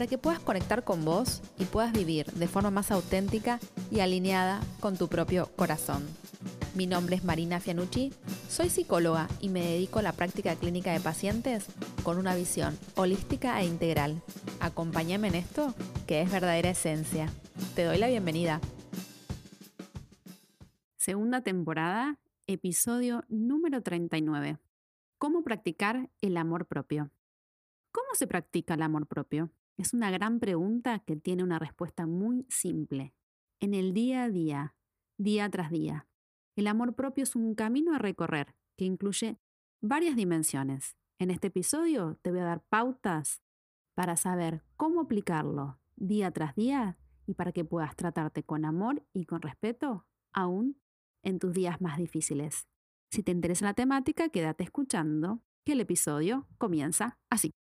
para 0.00 0.08
que 0.08 0.16
puedas 0.16 0.40
conectar 0.40 0.82
con 0.82 1.04
vos 1.04 1.42
y 1.58 1.66
puedas 1.66 1.92
vivir 1.92 2.24
de 2.32 2.48
forma 2.48 2.70
más 2.70 2.90
auténtica 2.90 3.60
y 3.90 4.00
alineada 4.00 4.62
con 4.80 4.96
tu 4.96 5.08
propio 5.08 5.50
corazón. 5.56 6.08
Mi 6.74 6.86
nombre 6.86 7.16
es 7.16 7.22
Marina 7.22 7.60
Fianucci, 7.60 8.10
soy 8.48 8.70
psicóloga 8.70 9.28
y 9.42 9.50
me 9.50 9.60
dedico 9.60 9.98
a 9.98 10.02
la 10.02 10.14
práctica 10.14 10.56
clínica 10.56 10.90
de 10.90 11.00
pacientes 11.00 11.66
con 12.02 12.16
una 12.16 12.34
visión 12.34 12.78
holística 12.96 13.60
e 13.60 13.66
integral. 13.66 14.22
Acompáñame 14.60 15.28
en 15.28 15.34
esto, 15.34 15.74
que 16.06 16.22
es 16.22 16.32
verdadera 16.32 16.70
esencia. 16.70 17.30
Te 17.74 17.84
doy 17.84 17.98
la 17.98 18.08
bienvenida. 18.08 18.58
Segunda 20.96 21.42
temporada, 21.42 22.18
episodio 22.46 23.22
número 23.28 23.82
39. 23.82 24.56
¿Cómo 25.18 25.44
practicar 25.44 26.08
el 26.22 26.38
amor 26.38 26.64
propio? 26.64 27.10
¿Cómo 27.92 28.08
se 28.14 28.26
practica 28.26 28.72
el 28.72 28.82
amor 28.82 29.06
propio? 29.06 29.50
Es 29.80 29.94
una 29.94 30.10
gran 30.10 30.40
pregunta 30.40 30.98
que 30.98 31.16
tiene 31.16 31.42
una 31.42 31.58
respuesta 31.58 32.04
muy 32.04 32.44
simple. 32.50 33.14
En 33.60 33.72
el 33.72 33.94
día 33.94 34.24
a 34.24 34.28
día, 34.28 34.76
día 35.16 35.48
tras 35.48 35.70
día. 35.70 36.06
El 36.54 36.66
amor 36.66 36.94
propio 36.94 37.24
es 37.24 37.34
un 37.34 37.54
camino 37.54 37.94
a 37.94 37.98
recorrer 37.98 38.54
que 38.76 38.84
incluye 38.84 39.38
varias 39.80 40.16
dimensiones. 40.16 40.98
En 41.18 41.30
este 41.30 41.46
episodio 41.46 42.18
te 42.20 42.30
voy 42.30 42.40
a 42.40 42.44
dar 42.44 42.62
pautas 42.68 43.40
para 43.94 44.18
saber 44.18 44.66
cómo 44.76 45.00
aplicarlo 45.00 45.80
día 45.96 46.30
tras 46.30 46.54
día 46.54 46.98
y 47.24 47.32
para 47.32 47.52
que 47.52 47.64
puedas 47.64 47.96
tratarte 47.96 48.42
con 48.42 48.66
amor 48.66 49.02
y 49.14 49.24
con 49.24 49.40
respeto 49.40 50.06
aún 50.34 50.78
en 51.22 51.38
tus 51.38 51.54
días 51.54 51.80
más 51.80 51.96
difíciles. 51.96 52.68
Si 53.10 53.22
te 53.22 53.32
interesa 53.32 53.64
la 53.64 53.72
temática, 53.72 54.28
quédate 54.28 54.62
escuchando, 54.62 55.40
que 55.64 55.72
el 55.72 55.80
episodio 55.80 56.46
comienza 56.58 57.18
así. 57.30 57.54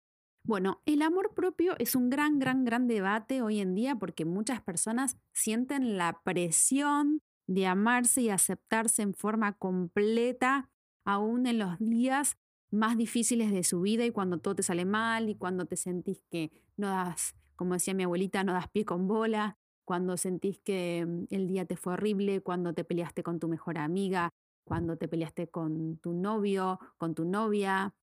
Bueno, 0.47 0.81
el 0.87 1.03
amor 1.03 1.35
propio 1.35 1.75
es 1.81 1.97
un 1.97 2.09
gran, 2.09 2.39
gran, 2.39 2.65
gran 2.65 2.87
debate 2.87 3.43
hoy 3.43 3.59
en 3.59 3.75
día 3.75 3.97
porque 3.97 4.25
muchas 4.25 4.63
personas 4.63 5.17
sienten 5.33 5.97
la 5.97 6.21
presión 6.23 7.21
de 7.49 7.67
amarse 7.67 8.23
y 8.23 8.31
aceptarse 8.31 9.03
en 9.03 9.13
forma 9.13 9.55
completa, 9.55 10.71
aún 11.05 11.49
en 11.49 11.59
los 11.59 11.81
días 11.81 12.37
más 12.71 12.97
difíciles 12.97 13.51
de 13.51 13.65
su 13.65 13.81
vida 13.81 14.05
y 14.05 14.13
cuando 14.13 14.39
todo 14.39 14.55
te 14.55 14.63
sale 14.63 14.85
mal 14.85 15.29
y 15.29 15.35
cuando 15.35 15.67
te 15.67 15.77
sentís 15.77 16.23
que 16.31 16.53
no 16.77 16.91
das, 16.91 17.35
como 17.57 17.75
decía 17.75 17.95
mi 17.95 18.05
abuelita, 18.05 18.45
no 18.45 18.53
das 18.53 18.69
pie 18.69 18.85
con 18.85 19.09
bola, 19.09 19.59
cuando 19.85 20.17
sentís 20.17 20.61
que 20.61 21.05
mm, 21.05 21.35
el 21.35 21.49
día 21.49 21.65
te 21.65 21.77
fue 21.77 21.95
horrible, 21.95 22.41
cuando 22.41 22.73
te 22.73 22.85
peleaste 22.85 23.25
con 23.25 23.41
tu 23.41 23.49
mejor 23.49 23.79
amiga, 23.79 24.31
cuando 24.63 24.97
te 24.97 25.09
peleaste 25.09 25.49
con 25.49 25.99
tu 25.99 26.13
novio, 26.13 26.79
con 26.99 27.17
tu 27.17 27.25
novia, 27.25 27.97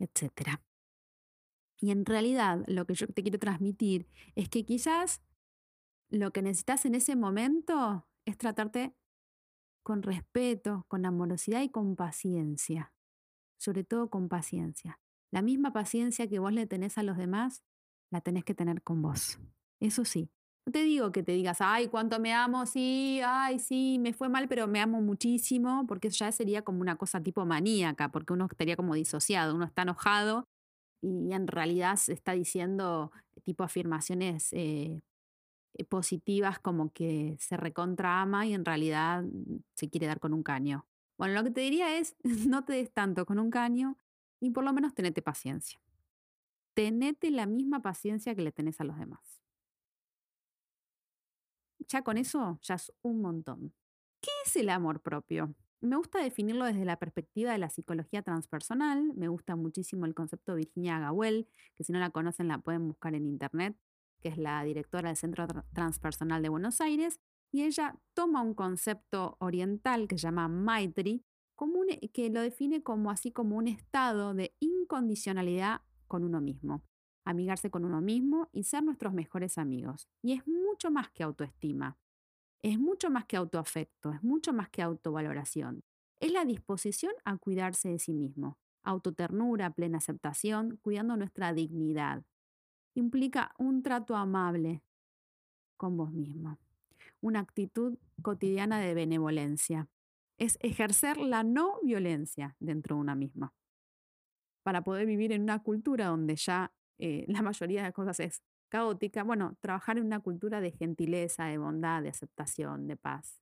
etc. 0.00 0.60
Y 1.80 1.90
en 1.90 2.06
realidad 2.06 2.64
lo 2.66 2.86
que 2.86 2.94
yo 2.94 3.06
te 3.06 3.22
quiero 3.22 3.38
transmitir 3.38 4.08
es 4.34 4.48
que 4.48 4.64
quizás 4.64 5.22
lo 6.08 6.32
que 6.32 6.42
necesitas 6.42 6.86
en 6.86 6.94
ese 6.94 7.16
momento 7.16 8.06
es 8.24 8.38
tratarte 8.38 8.94
con 9.82 10.02
respeto, 10.02 10.84
con 10.88 11.04
amorosidad 11.04 11.62
y 11.62 11.68
con 11.68 11.96
paciencia. 11.96 12.92
Sobre 13.58 13.84
todo 13.84 14.10
con 14.10 14.28
paciencia. 14.28 15.00
La 15.30 15.42
misma 15.42 15.72
paciencia 15.72 16.28
que 16.28 16.38
vos 16.38 16.52
le 16.52 16.66
tenés 16.66 16.98
a 16.98 17.02
los 17.02 17.16
demás, 17.16 17.62
la 18.10 18.20
tenés 18.20 18.44
que 18.44 18.54
tener 18.54 18.82
con 18.82 19.02
vos. 19.02 19.38
Eso 19.80 20.04
sí, 20.04 20.30
no 20.66 20.72
te 20.72 20.82
digo 20.82 21.12
que 21.12 21.22
te 21.22 21.32
digas, 21.32 21.58
ay, 21.60 21.88
cuánto 21.88 22.18
me 22.18 22.32
amo, 22.32 22.66
sí, 22.66 23.20
ay, 23.24 23.58
sí, 23.58 23.98
me 24.00 24.12
fue 24.12 24.28
mal, 24.28 24.48
pero 24.48 24.66
me 24.66 24.80
amo 24.80 25.00
muchísimo, 25.00 25.86
porque 25.86 26.08
eso 26.08 26.24
ya 26.24 26.32
sería 26.32 26.62
como 26.62 26.80
una 26.80 26.96
cosa 26.96 27.22
tipo 27.22 27.44
maníaca, 27.46 28.10
porque 28.10 28.32
uno 28.32 28.46
estaría 28.50 28.76
como 28.76 28.94
disociado, 28.94 29.54
uno 29.54 29.64
está 29.64 29.82
enojado 29.82 30.48
y 31.06 31.32
en 31.32 31.46
realidad 31.46 31.96
se 31.96 32.12
está 32.12 32.32
diciendo 32.32 33.12
tipo 33.44 33.64
afirmaciones 33.64 34.52
eh, 34.52 35.02
eh, 35.74 35.84
positivas 35.84 36.58
como 36.58 36.92
que 36.92 37.36
se 37.38 37.56
recontra 37.56 38.20
ama 38.20 38.46
y 38.46 38.54
en 38.54 38.64
realidad 38.64 39.24
se 39.74 39.88
quiere 39.88 40.06
dar 40.06 40.20
con 40.20 40.32
un 40.32 40.42
caño. 40.42 40.86
Bueno, 41.18 41.34
lo 41.34 41.44
que 41.44 41.50
te 41.50 41.60
diría 41.60 41.98
es, 41.98 42.16
no 42.48 42.64
te 42.64 42.74
des 42.74 42.92
tanto 42.92 43.26
con 43.26 43.38
un 43.38 43.50
caño 43.50 43.98
y 44.40 44.50
por 44.50 44.64
lo 44.64 44.72
menos 44.72 44.94
tenete 44.94 45.22
paciencia. 45.22 45.80
Tenete 46.74 47.30
la 47.30 47.46
misma 47.46 47.80
paciencia 47.80 48.34
que 48.34 48.42
le 48.42 48.52
tenés 48.52 48.80
a 48.80 48.84
los 48.84 48.98
demás 48.98 49.46
ya 51.88 52.02
con 52.02 52.18
eso 52.18 52.58
ya 52.62 52.74
es 52.74 52.92
un 53.02 53.20
montón. 53.20 53.72
¿Qué 54.20 54.30
es 54.44 54.56
el 54.56 54.68
amor 54.70 55.00
propio? 55.00 55.54
Me 55.80 55.96
gusta 55.96 56.22
definirlo 56.22 56.64
desde 56.64 56.84
la 56.84 56.98
perspectiva 56.98 57.52
de 57.52 57.58
la 57.58 57.70
psicología 57.70 58.22
transpersonal. 58.22 59.12
Me 59.14 59.28
gusta 59.28 59.56
muchísimo 59.56 60.06
el 60.06 60.14
concepto 60.14 60.52
de 60.52 60.58
Virginia 60.58 60.98
Gawel, 60.98 61.48
que 61.74 61.84
si 61.84 61.92
no 61.92 61.98
la 61.98 62.10
conocen 62.10 62.48
la 62.48 62.58
pueden 62.58 62.88
buscar 62.88 63.14
en 63.14 63.26
internet, 63.26 63.76
que 64.20 64.28
es 64.28 64.38
la 64.38 64.62
directora 64.64 65.10
del 65.10 65.16
Centro 65.16 65.46
Transpersonal 65.74 66.42
de 66.42 66.48
Buenos 66.48 66.80
Aires. 66.80 67.20
Y 67.52 67.62
ella 67.62 67.98
toma 68.14 68.42
un 68.42 68.54
concepto 68.54 69.36
oriental 69.38 70.08
que 70.08 70.18
se 70.18 70.22
llama 70.22 70.48
Maitri, 70.48 71.24
que 72.12 72.30
lo 72.30 72.40
define 72.40 72.82
como 72.82 73.10
así 73.10 73.32
como 73.32 73.56
un 73.56 73.68
estado 73.68 74.34
de 74.34 74.54
incondicionalidad 74.60 75.82
con 76.06 76.24
uno 76.24 76.40
mismo 76.40 76.82
amigarse 77.26 77.70
con 77.70 77.84
uno 77.84 78.00
mismo 78.00 78.48
y 78.52 78.62
ser 78.62 78.84
nuestros 78.84 79.12
mejores 79.12 79.58
amigos. 79.58 80.08
Y 80.22 80.32
es 80.32 80.46
mucho 80.46 80.90
más 80.90 81.10
que 81.10 81.24
autoestima, 81.24 81.98
es 82.62 82.78
mucho 82.78 83.10
más 83.10 83.24
que 83.26 83.36
autoafecto, 83.36 84.12
es 84.12 84.22
mucho 84.22 84.52
más 84.52 84.68
que 84.70 84.82
autovaloración. 84.82 85.82
Es 86.20 86.32
la 86.32 86.44
disposición 86.44 87.12
a 87.24 87.36
cuidarse 87.36 87.88
de 87.90 87.98
sí 87.98 88.14
mismo, 88.14 88.58
autoternura, 88.82 89.70
plena 89.70 89.98
aceptación, 89.98 90.78
cuidando 90.82 91.16
nuestra 91.16 91.52
dignidad. 91.52 92.24
Implica 92.94 93.54
un 93.58 93.82
trato 93.82 94.16
amable 94.16 94.82
con 95.76 95.96
vos 95.96 96.12
mismo, 96.12 96.58
una 97.20 97.40
actitud 97.40 97.98
cotidiana 98.22 98.80
de 98.80 98.94
benevolencia. 98.94 99.88
Es 100.38 100.58
ejercer 100.60 101.18
la 101.18 101.42
no 101.42 101.78
violencia 101.82 102.56
dentro 102.60 102.96
de 102.96 103.02
una 103.02 103.14
misma. 103.14 103.54
Para 104.62 104.82
poder 104.82 105.06
vivir 105.06 105.32
en 105.32 105.42
una 105.42 105.62
cultura 105.62 106.06
donde 106.06 106.36
ya 106.36 106.72
eh, 106.98 107.24
la 107.28 107.42
mayoría 107.42 107.80
de 107.80 107.88
las 107.88 107.94
cosas 107.94 108.20
es 108.20 108.42
caótica, 108.68 109.22
bueno, 109.22 109.56
trabajar 109.60 109.98
en 109.98 110.06
una 110.06 110.20
cultura 110.20 110.60
de 110.60 110.70
gentileza, 110.70 111.44
de 111.44 111.58
bondad, 111.58 112.02
de 112.02 112.08
aceptación, 112.08 112.86
de 112.86 112.96
paz. 112.96 113.40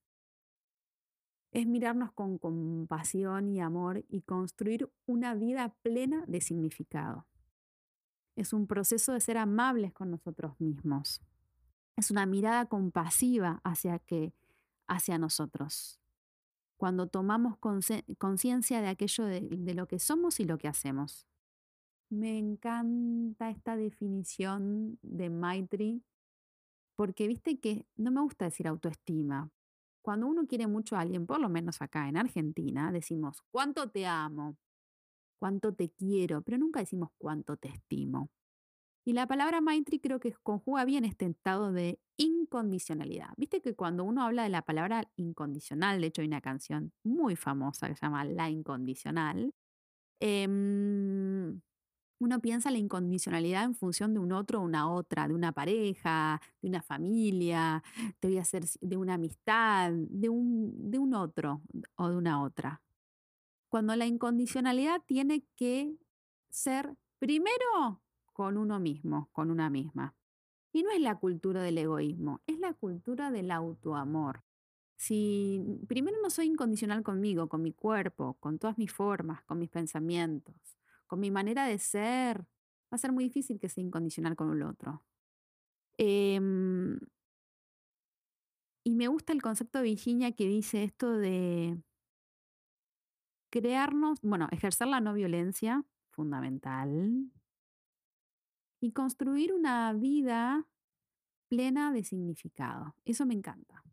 Es 1.51 1.67
mirarnos 1.67 2.11
con 2.11 2.37
compasión 2.37 3.47
y 3.49 3.61
amor 3.61 4.03
y 4.09 4.21
construir 4.21 4.89
una 5.05 5.33
vida 5.35 5.75
plena 5.81 6.25
de 6.27 6.41
significado. 6.41 7.25
Es 8.35 8.51
un 8.51 8.67
proceso 8.67 9.13
de 9.13 9.21
ser 9.21 9.37
amables 9.37 9.93
con 9.93 10.11
nosotros 10.11 10.59
mismos. 10.59 11.21
Es 11.95 12.11
una 12.11 12.25
mirada 12.25 12.65
compasiva 12.65 13.61
hacia, 13.63 13.99
que, 13.99 14.33
hacia 14.87 15.17
nosotros. 15.17 16.01
Cuando 16.75 17.07
tomamos 17.07 17.57
conciencia 18.17 18.81
de 18.81 18.89
aquello 18.89 19.23
de 19.25 19.73
lo 19.73 19.87
que 19.87 19.99
somos 19.99 20.41
y 20.41 20.43
lo 20.43 20.57
que 20.57 20.67
hacemos. 20.67 21.25
Me 22.09 22.37
encanta 22.37 23.49
esta 23.49 23.75
definición 23.75 24.99
de 25.01 25.29
Maitri, 25.29 26.03
porque 26.95 27.27
viste 27.27 27.59
que 27.59 27.87
no 27.97 28.11
me 28.11 28.21
gusta 28.21 28.45
decir 28.45 28.67
autoestima. 28.67 29.49
Cuando 30.01 30.27
uno 30.27 30.45
quiere 30.47 30.67
mucho 30.67 30.95
a 30.95 31.01
alguien, 31.01 31.25
por 31.25 31.39
lo 31.39 31.49
menos 31.49 31.81
acá 31.81 32.07
en 32.07 32.17
Argentina, 32.17 32.91
decimos, 32.91 33.41
¿cuánto 33.51 33.89
te 33.89 34.05
amo? 34.05 34.55
¿Cuánto 35.39 35.73
te 35.73 35.89
quiero? 35.91 36.41
Pero 36.43 36.57
nunca 36.57 36.79
decimos 36.79 37.09
cuánto 37.17 37.57
te 37.57 37.69
estimo. 37.69 38.29
Y 39.05 39.13
la 39.13 39.27
palabra 39.27 39.61
Maitri 39.61 39.99
creo 39.99 40.19
que 40.19 40.33
conjuga 40.43 40.85
bien 40.85 41.05
este 41.05 41.25
estado 41.25 41.71
de 41.71 41.99
incondicionalidad. 42.17 43.29
Viste 43.37 43.61
que 43.61 43.75
cuando 43.75 44.03
uno 44.03 44.23
habla 44.23 44.43
de 44.43 44.49
la 44.49 44.63
palabra 44.63 45.09
incondicional, 45.15 46.01
de 46.01 46.07
hecho 46.07 46.21
hay 46.21 46.27
una 46.27 46.41
canción 46.41 46.93
muy 47.03 47.35
famosa 47.35 47.87
que 47.87 47.95
se 47.95 48.05
llama 48.05 48.25
La 48.25 48.49
Incondicional, 48.49 49.53
eh, 50.19 50.47
uno 52.25 52.41
piensa 52.41 52.71
la 52.71 52.79
incondicionalidad 52.79 53.63
en 53.63 53.75
función 53.75 54.13
de 54.13 54.19
un 54.19 54.31
otro 54.31 54.59
o 54.59 54.63
una 54.63 54.91
otra, 54.91 55.27
de 55.27 55.35
una 55.35 55.51
pareja, 55.51 56.41
de 56.59 56.69
una 56.69 56.81
familia, 56.81 57.83
te 58.19 58.27
voy 58.27 58.39
a 58.39 58.41
hacer 58.41 58.65
de 58.81 58.97
una 58.97 59.13
amistad, 59.13 59.91
de 59.93 60.29
un, 60.29 60.89
de 60.89 60.97
un 60.97 61.13
otro 61.13 61.61
o 61.95 62.09
de 62.09 62.17
una 62.17 62.41
otra. 62.41 62.81
Cuando 63.69 63.95
la 63.95 64.07
incondicionalidad 64.07 65.03
tiene 65.05 65.45
que 65.55 65.95
ser 66.49 66.97
primero 67.19 68.01
con 68.33 68.57
uno 68.57 68.79
mismo, 68.79 69.29
con 69.31 69.51
una 69.51 69.69
misma. 69.69 70.15
Y 70.73 70.81
no 70.81 70.89
es 70.91 71.01
la 71.01 71.15
cultura 71.19 71.61
del 71.61 71.77
egoísmo, 71.77 72.41
es 72.47 72.59
la 72.59 72.73
cultura 72.73 73.29
del 73.29 73.51
autoamor. 73.51 74.43
Si 74.97 75.61
primero 75.87 76.17
no 76.23 76.29
soy 76.29 76.47
incondicional 76.47 77.03
conmigo, 77.03 77.47
con 77.49 77.61
mi 77.61 77.71
cuerpo, 77.71 78.35
con 78.39 78.57
todas 78.57 78.77
mis 78.77 78.91
formas, 78.91 79.43
con 79.43 79.59
mis 79.59 79.69
pensamientos, 79.69 80.55
mi 81.17 81.31
manera 81.31 81.65
de 81.65 81.77
ser, 81.77 82.41
va 82.41 82.95
a 82.95 82.97
ser 82.97 83.11
muy 83.11 83.25
difícil 83.25 83.59
que 83.59 83.69
sea 83.69 83.83
incondicional 83.83 84.35
con 84.35 84.51
el 84.51 84.63
otro. 84.63 85.03
Em, 85.97 86.99
y 88.83 88.95
me 88.95 89.07
gusta 89.07 89.33
el 89.33 89.41
concepto 89.41 89.79
de 89.79 89.85
Virginia 89.85 90.31
que 90.33 90.47
dice 90.47 90.83
esto 90.83 91.11
de 91.11 91.81
crearnos, 93.49 94.19
bueno, 94.21 94.47
ejercer 94.51 94.87
la 94.87 94.99
no 94.99 95.13
violencia, 95.13 95.85
fundamental, 96.11 97.31
y 98.81 98.91
construir 98.91 99.53
una 99.53 99.93
vida 99.93 100.67
plena 101.49 101.91
de 101.91 102.03
significado. 102.03 102.95
Eso 103.05 103.25
me 103.25 103.33
encanta. 103.33 103.83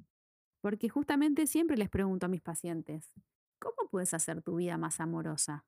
Porque 0.61 0.89
justamente 0.89 1.47
siempre 1.47 1.77
les 1.77 1.89
pregunto 1.89 2.27
a 2.27 2.29
mis 2.29 2.43
pacientes, 2.43 3.13
¿cómo 3.59 3.89
puedes 3.91 4.15
hacer 4.15 4.43
tu 4.43 4.57
vida 4.57 4.77
más 4.79 5.01
amorosa? 5.01 5.65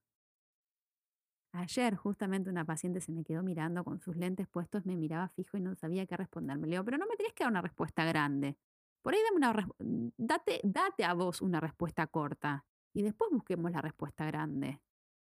Ayer 1.55 1.95
justamente 1.95 2.51
una 2.51 2.65
paciente 2.65 3.01
se 3.01 3.13
me 3.13 3.23
quedó 3.23 3.45
mirando 3.45 3.85
con 3.85 4.01
sus 4.01 4.17
lentes 4.17 4.49
puestos, 4.49 4.85
me 4.87 4.97
miraba 4.97 5.29
fijo 5.29 5.57
y 5.57 5.61
no 5.61 5.77
sabía 5.77 6.05
qué 6.05 6.17
responderme. 6.17 6.67
Le 6.67 6.73
digo, 6.73 6.85
pero 6.85 6.99
no 6.99 7.07
me 7.07 7.15
tienes 7.15 7.33
que 7.33 7.45
dar 7.45 7.53
una 7.53 7.63
respuesta 7.63 8.05
grande. 8.05 8.59
Por 9.03 9.15
ahí 9.15 9.21
dame 9.23 9.37
una 9.37 9.69
date, 10.17 10.61
date 10.65 11.05
a 11.05 11.15
vos 11.15 11.41
una 11.41 11.61
respuesta 11.61 12.09
corta 12.09 12.65
y 12.93 13.03
después 13.03 13.31
busquemos 13.31 13.71
la 13.71 13.81
respuesta 13.81 14.25
grande. 14.25 14.81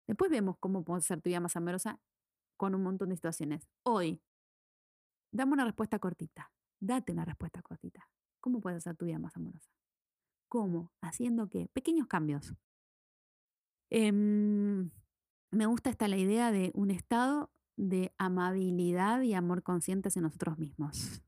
Después 0.05 0.29
vemos 0.29 0.57
cómo 0.59 0.83
puedes 0.83 1.05
hacer 1.05 1.19
tu 1.19 1.29
vida 1.29 1.39
más 1.39 1.55
amorosa 1.55 1.99
con 2.57 2.75
un 2.75 2.83
montón 2.83 3.09
de 3.09 3.15
situaciones. 3.15 3.67
Hoy, 3.81 4.21
dame 5.31 5.53
una 5.53 5.65
respuesta 5.65 5.97
cortita. 5.97 6.51
Date 6.79 7.11
una 7.11 7.25
respuesta 7.25 7.63
cortita. 7.63 8.07
¿Cómo 8.39 8.61
puedes 8.61 8.77
hacer 8.77 8.95
tu 8.95 9.05
vida 9.05 9.17
más 9.17 9.35
amorosa? 9.35 9.71
¿Cómo? 10.47 10.91
¿Haciendo 11.01 11.49
qué? 11.49 11.69
Pequeños 11.73 12.05
cambios. 12.05 12.53
Em, 13.89 14.91
me 15.51 15.65
gusta 15.65 15.89
esta 15.89 16.07
la 16.07 16.17
idea 16.17 16.51
de 16.51 16.71
un 16.73 16.91
estado 16.91 17.51
de 17.75 18.13
amabilidad 18.17 19.21
y 19.21 19.33
amor 19.33 19.63
consciente 19.63 20.09
en 20.15 20.23
nosotros 20.23 20.57
mismos. 20.57 21.21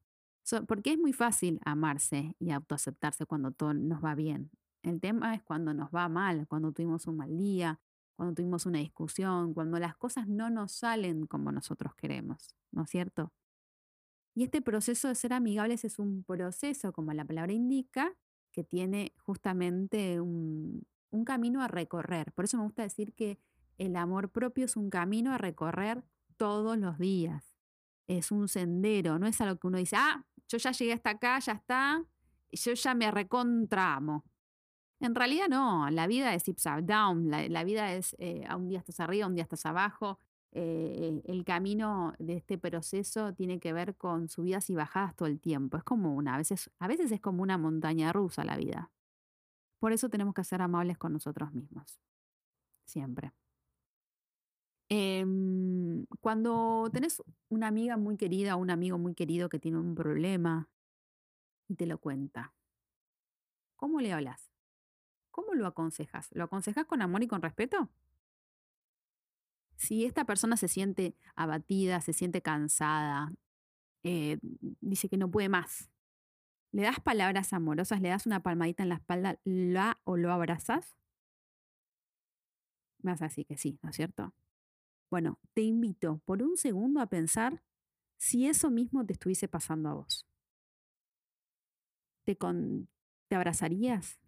porque 0.68 0.94
es 0.94 1.00
muy 1.00 1.14
fácil 1.14 1.62
amarse 1.64 2.36
y 2.38 2.52
autoaceptarse 2.52 3.26
cuando 3.26 3.52
todo 3.52 3.74
nos 3.74 4.04
va 4.04 4.16
bien. 4.16 4.52
El 4.84 5.00
tema 5.00 5.34
es 5.34 5.44
cuando 5.44 5.74
nos 5.74 5.92
va 5.92 6.10
mal, 6.10 6.48
cuando 6.48 6.74
tuvimos 6.74 7.08
un 7.08 7.18
mal 7.18 7.38
día, 7.38 7.80
cuando 8.16 8.36
tuvimos 8.36 8.66
una 8.66 8.80
discusión, 8.80 9.54
cuando 9.54 9.80
las 9.80 9.96
cosas 9.96 10.28
no 10.28 10.50
nos 10.50 10.74
salen 10.74 11.26
como 11.26 11.52
nosotros 11.52 11.96
queremos, 11.96 12.56
¿no 12.72 12.84
es 12.84 12.90
cierto? 12.90 13.32
Y 14.34 14.44
este 14.44 14.62
proceso 14.62 15.08
de 15.08 15.16
ser 15.16 15.34
amigables 15.34 15.84
es 15.86 16.00
un 16.00 16.24
proceso, 16.24 16.94
como 16.94 17.14
la 17.14 17.26
palabra 17.26 17.54
indica, 17.54 18.14
que 18.52 18.64
tiene 18.64 19.14
justamente 19.18 20.22
un, 20.22 20.86
camino 21.26 21.62
a 21.62 21.68
recorrer. 21.68 22.32
Por 22.34 22.46
eso 22.46 22.58
me 22.58 22.64
gusta 22.64 22.84
decir 22.84 23.14
que 23.14 23.38
el 23.78 23.96
amor 23.96 24.30
propio 24.30 24.66
es 24.66 24.76
un 24.76 24.90
camino 24.90 25.34
a 25.34 25.38
recorrer 25.38 26.04
todos 26.38 26.78
los 26.78 26.98
días. 26.98 27.58
Es 28.08 28.32
un 28.32 28.48
sendero, 28.48 29.20
no 29.20 29.28
es 29.28 29.40
algo 29.42 29.60
que 29.60 29.68
uno 29.68 29.78
dice, 29.78 29.96
ah, 29.98 30.26
yo 30.48 30.58
ya 30.58 30.72
llegué 30.72 30.94
hasta 30.94 31.12
acá, 31.12 31.40
ya 31.40 31.54
está, 31.54 32.06
yo 32.52 32.74
ya 32.74 32.94
me 32.94 33.10
recontramo. 33.12 34.26
En 35.00 35.16
realidad 35.16 35.48
no, 35.50 35.90
la 35.90 36.08
vida 36.08 36.34
es 36.36 36.48
upside 36.48 36.84
down, 36.84 37.30
la, 37.30 37.64
vida 37.64 37.94
es 37.94 38.16
eh, 38.20 38.48
un 38.56 38.70
día 38.70 38.80
estás 38.80 39.00
arriba, 39.00 39.26
un 39.26 39.34
día 39.34 39.44
estás 39.44 39.66
abajo, 39.66 40.20
eh, 40.52 41.22
el 41.26 41.46
camino 41.46 42.14
de 42.20 42.36
este 42.36 42.58
proceso 42.58 43.34
tiene 43.34 43.60
que 43.60 43.72
ver 43.72 43.96
con 43.96 44.28
subidas 44.28 44.70
y 44.70 44.76
bajadas 44.76 45.16
todo 45.16 45.28
el 45.28 45.40
tiempo. 45.40 45.78
Es 45.78 45.84
como 45.84 46.14
una, 46.16 46.36
a 46.36 46.38
veces, 46.38 46.70
a 46.78 46.88
veces 46.88 47.12
es 47.12 47.22
como 47.22 47.42
una 47.42 47.58
montaña 47.58 48.12
rusa 48.12 48.44
la 48.44 48.58
vida. 48.58 48.92
Por 49.80 49.94
eso 49.94 50.10
tenemos 50.10 50.36
que 50.36 50.44
ser 50.44 50.62
amables 50.62 50.98
con 50.98 51.14
nosotros 51.14 51.54
mismos. 51.54 52.00
Siempre. 52.86 53.32
Cuando 56.22 56.90
tenés 56.94 57.22
una 57.50 57.68
amiga 57.68 57.98
muy 57.98 58.16
querida 58.16 58.56
o 58.56 58.60
un 58.60 58.70
amigo 58.70 58.98
muy 58.98 59.14
querido 59.16 59.50
que 59.50 59.60
tiene 59.60 59.80
un 59.80 59.96
problema 59.96 60.70
y 61.68 61.76
te 61.76 61.86
lo 61.86 61.98
cuenta, 61.98 62.54
¿cómo 63.76 64.00
le 64.00 64.14
hablas? 64.14 64.52
¿Cómo 65.32 65.54
lo 65.56 65.68
aconsejas? 65.68 66.30
¿Lo 66.32 66.46
aconsejas 66.46 66.86
con 66.86 67.02
amor 67.02 67.24
y 67.24 67.28
con 67.28 67.42
respeto? 67.42 67.90
si 69.82 70.06
esta 70.06 70.26
persona 70.26 70.58
se 70.58 70.68
siente 70.68 71.16
abatida, 71.36 72.02
se 72.02 72.14
siente 72.14 72.44
cansada, 72.44 73.34
eh, 74.04 74.38
dice 74.80 75.10
que 75.10 75.18
no 75.18 75.32
puede 75.32 75.50
más, 75.50 75.90
¿le 76.72 76.84
das 76.84 77.00
palabras 77.00 77.52
amorosas, 77.52 78.00
le 78.00 78.10
das 78.10 78.28
una 78.28 78.44
palmadita 78.44 78.84
en 78.84 78.90
la 78.90 78.96
espalda, 78.96 79.40
la 79.44 80.00
o 80.04 80.18
lo 80.18 80.32
abrazas? 80.32 80.96
Más 83.02 83.24
así 83.24 83.44
que 83.44 83.58
sí, 83.58 83.80
¿no 83.82 83.90
es 83.90 83.96
cierto? 83.96 84.36
Bueno, 85.12 85.40
te 85.54 85.62
invito 85.62 86.22
por 86.24 86.42
un 86.42 86.56
segundo 86.56 87.02
a 87.02 87.08
pensar 87.08 87.62
si 88.18 88.48
eso 88.48 88.72
mismo 88.72 89.06
te 89.06 89.12
estuviese 89.12 89.50
pasando 89.50 89.90
a 89.90 89.94
vos. 89.96 90.26
¿Te, 92.26 92.38
te 93.28 93.36
abrazarías? 93.36 94.22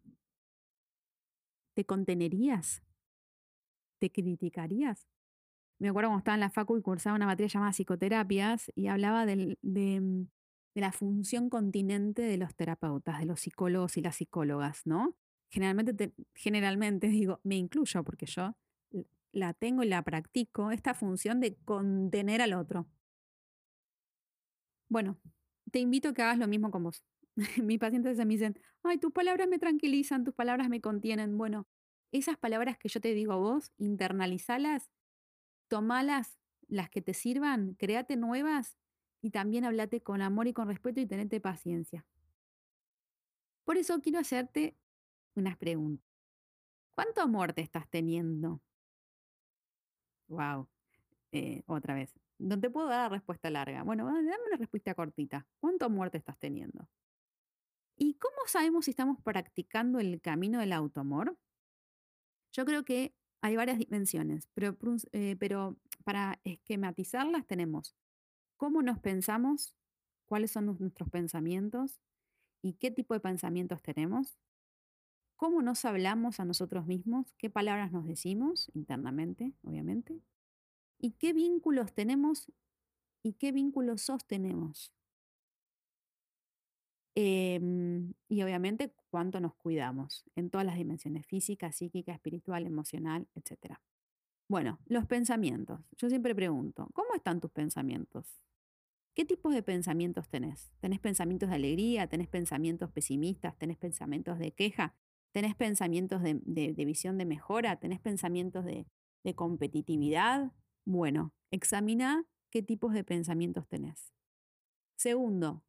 ¿Te 1.73 1.85
contenerías? 1.85 2.83
¿Te 3.99 4.11
criticarías? 4.11 5.07
me 5.79 5.89
acuerdo 5.89 6.09
cuando 6.09 6.19
estaba 6.19 6.35
en 6.35 6.41
la 6.41 6.49
facu 6.49 6.77
y 6.77 6.81
cursaba 6.81 7.15
una 7.15 7.25
materia 7.25 7.49
llamada 7.49 7.73
psicoterapias 7.73 8.71
y 8.75 8.87
hablaba 8.87 9.25
mm, 9.25 9.55
de, 9.61 10.27
la 10.75 10.91
función 10.91 11.49
continente 11.49 12.21
de 12.21 12.37
los 12.37 12.55
terapeutas, 12.55 13.19
de 13.19 13.25
los 13.25 13.41
psicólogos 13.41 13.97
y 13.97 14.01
las 14.01 14.15
psicólogas, 14.15 14.85
¿no? 14.85 15.15
Generalmente, 15.49 16.13
generalmente 16.35 17.07
digo, 17.09 17.41
me 17.43 17.55
incluyo 17.57 18.03
porque 18.03 18.25
yo 18.25 18.55
la 19.33 19.53
tengo 19.53 19.83
y 19.83 19.87
la 19.87 20.01
practico, 20.03 20.71
esta 20.71 20.93
función 20.93 21.39
de 21.41 21.57
contener 21.65 22.41
al 22.41 22.53
otro. 22.53 22.87
Bueno, 24.87 25.19
te 25.71 25.79
invito 25.79 26.09
a 26.09 26.13
que 26.13 26.21
hagas 26.21 26.37
lo 26.37 26.47
mismo 26.47 26.71
con 26.71 26.83
vos. 26.83 27.03
Mis 27.63 27.79
pacientes 27.79 28.17
me 28.19 28.25
dicen, 28.25 28.59
ay, 28.83 28.99
tus 28.99 29.11
palabras 29.11 29.47
me 29.47 29.59
tranquilizan, 29.59 30.23
tus 30.23 30.35
palabras 30.35 30.69
me 30.69 30.81
contienen. 30.81 31.37
Bueno, 31.37 31.67
esas 32.11 32.37
palabras 32.37 32.77
que 32.77 32.89
yo 32.89 33.01
te 33.01 33.13
digo 33.13 33.33
a 33.33 33.37
vos, 33.37 33.71
internalizalas 33.77 34.89
tomalas 35.67 36.37
las 36.67 36.89
que 36.89 37.01
te 37.01 37.13
sirvan, 37.13 37.73
créate 37.75 38.15
nuevas 38.15 38.77
y 39.21 39.31
también 39.31 39.65
hablate 39.65 40.01
con 40.01 40.21
amor 40.21 40.47
y 40.47 40.53
con 40.53 40.67
respeto 40.67 41.01
y 41.01 41.07
tenete 41.07 41.41
paciencia. 41.41 42.05
Por 43.63 43.77
eso 43.77 43.99
quiero 44.01 44.19
hacerte 44.19 44.77
unas 45.35 45.57
preguntas. 45.57 46.05
¿Cuánto 46.91 47.21
amor 47.21 47.53
te 47.53 47.61
estás 47.61 47.89
teniendo? 47.89 48.61
Wow. 50.33 50.67
Eh, 51.31 51.63
otra 51.67 51.95
vez. 51.95 52.13
No 52.39 52.59
te 52.59 52.69
puedo 52.69 52.87
dar 52.87 53.11
la 53.11 53.17
respuesta 53.17 53.49
larga. 53.49 53.83
Bueno, 53.83 54.05
dame 54.05 54.21
una 54.47 54.57
respuesta 54.57 54.95
cortita. 54.95 55.47
¿Cuánto 55.59 55.85
amor 55.85 56.09
te 56.09 56.17
estás 56.17 56.37
teniendo? 56.39 56.87
¿Y 57.97 58.15
cómo 58.15 58.35
sabemos 58.47 58.85
si 58.85 58.91
estamos 58.91 59.21
practicando 59.21 59.99
el 59.99 60.21
camino 60.21 60.59
del 60.59 60.73
autoamor? 60.73 61.37
Yo 62.51 62.65
creo 62.65 62.85
que 62.85 63.15
hay 63.41 63.55
varias 63.55 63.79
dimensiones, 63.79 64.47
pero, 64.53 64.77
eh, 65.11 65.35
pero 65.39 65.77
para 66.03 66.39
esquematizarlas 66.43 67.45
tenemos 67.47 67.95
cómo 68.57 68.81
nos 68.81 68.99
pensamos, 68.99 69.75
cuáles 70.27 70.51
son 70.51 70.65
nuestros 70.79 71.09
pensamientos 71.09 71.99
y 72.63 72.73
qué 72.73 72.91
tipo 72.91 73.13
de 73.13 73.19
pensamientos 73.21 73.81
tenemos, 73.81 74.37
cómo 75.35 75.61
nos 75.61 75.85
hablamos 75.85 76.39
a 76.39 76.45
nosotros 76.45 76.85
mismos, 76.85 77.33
qué 77.37 77.49
palabras 77.49 77.91
nos 77.91 78.05
decimos 78.05 78.71
internamente, 78.73 79.53
obviamente, 79.63 80.21
y 80.99 81.11
qué 81.11 81.33
vínculos 81.33 81.93
tenemos 81.93 82.51
y 83.23 83.33
qué 83.33 83.51
vínculos 83.51 84.01
sostenemos. 84.01 84.93
Em, 87.15 88.13
y 88.27 88.41
obviamente 88.41 88.93
cuánto 89.09 89.39
nos 89.39 89.53
cuidamos 89.55 90.25
en 90.35 90.49
todas 90.49 90.65
las 90.65 90.75
dimensiones, 90.77 91.27
física, 91.27 91.71
psíquica, 91.71 92.11
espiritual, 92.13 92.65
emocional, 92.65 93.27
etc. 93.35 93.77
Bueno, 94.47 94.79
los 94.87 95.05
pensamientos. 95.05 95.81
Yo 95.97 96.09
siempre 96.09 96.33
pregunto, 96.33 96.89
¿cómo 96.93 97.13
están 97.15 97.39
tus 97.39 97.51
pensamientos? 97.51 98.41
¿Qué 99.13 99.25
tipos 99.25 99.53
de 99.53 99.61
pensamientos 99.61 100.27
tenés? 100.27 100.73
¿Tenés 100.79 100.99
pensamientos 100.99 101.49
de 101.49 101.55
alegría? 101.55 102.07
¿Tenés 102.07 102.27
pensamientos 102.27 102.91
pesimistas? 102.91 103.55
¿Tenés 103.57 103.77
pensamientos 103.77 104.39
de 104.39 104.51
queja? 104.51 104.95
¿Tenés 105.33 105.55
pensamientos 105.55 106.21
de, 106.23 106.73
visión 106.85 107.17
de 107.17 107.25
mejora? 107.25 107.75
¿Tenés 107.75 107.99
pensamientos 107.99 108.63
de, 108.63 108.85
competitividad? 109.35 110.53
Bueno, 110.85 111.33
examina 111.51 112.25
qué 112.49 112.63
tipos 112.63 112.93
de 112.93 113.03
pensamientos 113.03 113.67
tenés. 113.67 114.13
Segundo, 114.95 115.63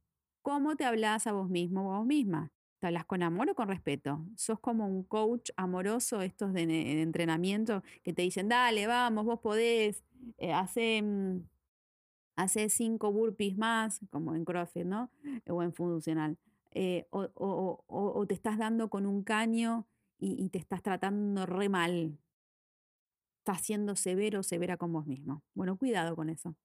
¿Cómo 0.44 0.76
te 0.76 0.84
hablas 0.84 1.26
a 1.26 1.32
vos 1.32 1.48
mismo 1.48 1.88
o 1.88 1.94
a 1.94 1.98
vos 2.00 2.06
misma? 2.06 2.52
¿Te 2.78 2.88
hablas 2.88 3.06
con 3.06 3.22
amor 3.22 3.48
o 3.48 3.54
con 3.54 3.66
respeto? 3.66 4.26
¿Sos 4.36 4.60
como 4.60 4.86
un 4.86 5.02
coach 5.02 5.48
amoroso, 5.56 6.20
estos 6.20 6.52
de, 6.52 7.00
entrenamiento, 7.00 7.82
que 8.02 8.12
te 8.12 8.20
dicen, 8.20 8.50
dale, 8.50 8.86
vamos, 8.86 9.24
vos 9.24 9.40
podés, 9.40 10.04
eh, 10.36 10.52
mm, 11.02 11.38
cinco 12.68 13.10
burpees 13.10 13.56
más, 13.56 14.00
como 14.10 14.34
en 14.34 14.44
CrossFit, 14.44 14.84
¿no? 14.84 15.10
O 15.48 15.62
en 15.62 15.72
funcional. 15.72 16.36
Eh, 16.74 17.06
o, 17.10 18.24
te 18.28 18.34
estás 18.34 18.58
dando 18.58 18.90
con 18.90 19.06
un 19.06 19.22
caño 19.22 19.86
y, 20.18 20.48
te 20.50 20.58
estás 20.58 20.82
tratando 20.82 21.46
re 21.46 21.68
mal. 21.68 22.18
Estás 23.38 23.62
siendo 23.62 23.94
severo 23.96 24.40
o 24.40 24.42
severa 24.42 24.76
con 24.76 24.92
vos 24.92 25.06
mismo. 25.06 25.42
Bueno, 25.54 25.76
cuidado 25.76 26.16
con 26.16 26.30
eso. 26.30 26.56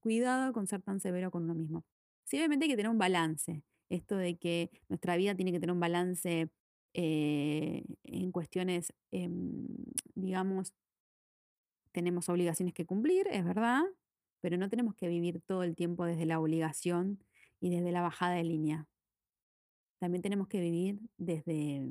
Cuidado 0.00 0.52
con 0.52 0.66
ser 0.66 0.82
tan 0.82 1.00
severo 1.00 1.30
con 1.30 1.44
uno 1.44 1.54
mismo. 1.54 1.84
Sí, 2.24 2.38
hay 2.38 2.48
que 2.48 2.76
tener 2.76 2.88
un 2.88 2.98
balance. 2.98 3.62
Esto 3.88 4.16
de 4.16 4.36
que 4.38 4.70
nuestra 4.88 5.16
vida 5.16 5.34
tiene 5.34 5.52
que 5.52 5.60
tener 5.60 5.72
un 5.72 5.80
balance 5.80 6.50
eh, 6.94 7.84
en 8.04 8.32
cuestiones, 8.32 8.92
em, 9.10 9.66
digamos, 10.14 10.72
tenemos 11.92 12.28
obligaciones 12.28 12.74
que 12.74 12.86
cumplir, 12.86 13.28
es 13.30 13.44
verdad, 13.44 13.82
pero 14.40 14.56
no 14.56 14.68
tenemos 14.68 14.94
que 14.94 15.08
vivir 15.08 15.40
todo 15.42 15.62
el 15.62 15.76
tiempo 15.76 16.04
desde 16.04 16.26
la 16.26 16.40
obligación 16.40 17.22
y 17.60 17.70
desde 17.70 17.92
la 17.92 18.02
bajada 18.02 18.34
de 18.34 18.44
línea. 18.44 18.88
También 20.02 20.20
tenemos 20.20 20.48
que 20.48 20.58
vivir 20.58 20.98
desde 21.16 21.86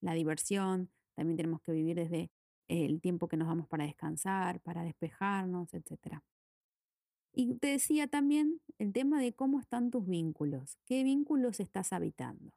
la 0.00 0.14
diversión, 0.14 0.90
también 1.14 1.36
tenemos 1.36 1.60
que 1.60 1.72
vivir 1.72 1.96
desde 1.96 2.30
el 2.66 3.02
tiempo 3.02 3.28
que 3.28 3.36
nos 3.36 3.46
damos 3.46 3.68
para 3.68 3.84
descansar, 3.84 4.58
para 4.60 4.82
despejarnos, 4.84 5.74
etc. 5.74 6.22
Y 7.30 7.56
te 7.56 7.66
decía 7.66 8.06
también 8.06 8.62
el 8.78 8.94
tema 8.94 9.20
de 9.20 9.34
cómo 9.34 9.60
están 9.60 9.90
tus 9.90 10.06
vínculos, 10.06 10.78
qué 10.86 11.04
vínculos 11.04 11.60
estás 11.60 11.92
habitando. 11.92 12.54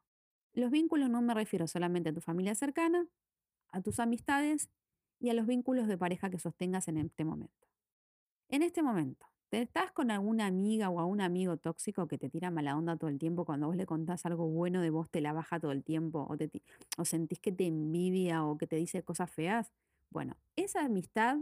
Los 0.53 0.71
vínculos 0.71 1.09
no 1.09 1.21
me 1.21 1.33
refiero 1.33 1.67
solamente 1.67 2.11
a 2.11 2.13
tu 2.13 2.21
familia 2.21 2.55
cercana, 2.55 3.05
a 3.73 3.81
tus 3.81 3.99
amistades 3.99 4.69
y 5.19 5.27
a 5.27 5.33
los 5.33 5.45
vínculos 5.45 5.89
de 5.89 5.97
pareja 5.97 6.29
que 6.29 6.39
sostengas 6.39 6.87
en 6.87 6.99
este 6.99 7.25
momento. 7.25 7.67
En 8.47 8.63
este 8.63 8.81
momento, 8.81 9.25
¿te 9.49 9.61
estás 9.61 9.91
con 9.91 10.11
alguna 10.11 10.45
amiga 10.47 10.89
o 10.89 10.99
a 10.99 11.05
un 11.05 11.21
amigo 11.21 11.57
tóxico 11.57 12.07
que 12.07 12.17
te 12.17 12.29
tira 12.29 12.51
mala 12.51 12.77
onda 12.77 12.97
todo 12.97 13.09
el 13.09 13.17
tiempo 13.19 13.45
cuando 13.45 13.67
vos 13.67 13.75
le 13.77 13.85
contás 13.85 14.25
algo 14.25 14.47
bueno 14.49 14.81
de 14.81 14.89
vos 14.89 15.09
te 15.09 15.21
la 15.21 15.33
baja 15.33 15.59
todo 15.59 15.71
el 15.71 15.83
tiempo 15.83 16.27
o, 16.29 16.35
o 17.01 17.05
sentís 17.05 17.39
que 17.39 17.51
te 17.51 17.65
envidia 17.67 18.43
o 18.45 18.57
que 18.57 18.67
te 18.67 18.75
dice 18.77 19.03
cosas 19.03 19.31
feas? 19.31 19.71
Bueno, 20.09 20.37
esa 20.55 20.83
amistad 20.85 21.37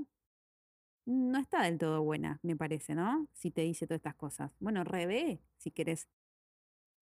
no 1.06 1.40
está 1.40 1.64
del 1.64 1.78
todo 1.78 2.04
buena, 2.04 2.40
me 2.44 2.56
parece, 2.56 2.96
¿no? 2.96 3.28
Si 3.34 3.52
te 3.52 3.62
dice 3.62 3.86
todas 3.88 4.00
estas 4.00 4.16
cosas. 4.16 4.52
Bueno, 4.60 4.84
revé 4.84 5.42
si 5.58 5.72
querés 5.72 6.08